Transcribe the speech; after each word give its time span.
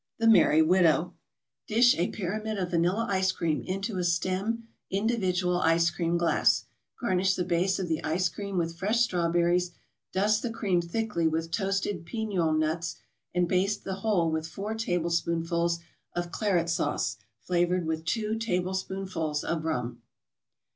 THE 0.17 0.25
MERRY 0.27 0.63
WIDOW 0.63 1.13
Dish 1.67 1.95
a 1.95 2.07
pyramid 2.07 2.57
of 2.57 2.71
vanilla 2.71 3.05
ice 3.07 3.31
cream 3.31 3.61
into 3.61 3.99
a 3.99 4.03
stem 4.03 4.67
individual 4.89 5.61
ice 5.61 5.91
cream 5.91 6.17
glass. 6.17 6.65
Garnish 6.99 7.35
the 7.35 7.43
base 7.43 7.77
of 7.77 7.87
the 7.87 8.03
ice 8.03 8.27
cream 8.27 8.57
with 8.57 8.75
fresh 8.75 9.01
strawberries, 9.01 9.73
dust 10.11 10.41
the 10.41 10.49
cream 10.49 10.81
thickly 10.81 11.27
with 11.27 11.51
toasted 11.51 12.03
piñon 12.03 12.57
nuts, 12.57 12.95
and 13.35 13.47
baste 13.47 13.83
the 13.83 13.97
whole 14.01 14.31
with 14.31 14.47
four 14.47 14.73
tablespoonfuls 14.73 15.77
of 16.15 16.31
Claret 16.31 16.67
Sauce 16.71 17.17
flavored 17.39 17.85
with 17.85 18.03
two 18.03 18.35
tablespoonfuls 18.39 19.43
of 19.43 19.65
rum. 19.65 20.01